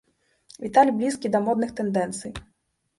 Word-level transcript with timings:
Віталь 0.65 0.93
блізкі 0.97 1.33
да 1.37 1.45
модных 1.47 1.77
тэндэнцый. 1.83 2.39